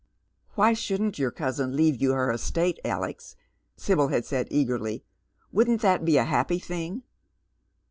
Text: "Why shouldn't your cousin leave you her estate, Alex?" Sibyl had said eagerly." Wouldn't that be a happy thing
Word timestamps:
"Why 0.55 0.73
shouldn't 0.73 1.19
your 1.19 1.29
cousin 1.29 1.75
leave 1.75 2.01
you 2.01 2.13
her 2.13 2.31
estate, 2.31 2.79
Alex?" 2.83 3.35
Sibyl 3.77 4.07
had 4.07 4.25
said 4.25 4.47
eagerly." 4.49 5.03
Wouldn't 5.53 5.81
that 5.83 6.03
be 6.05 6.17
a 6.17 6.23
happy 6.23 6.57
thing 6.57 7.03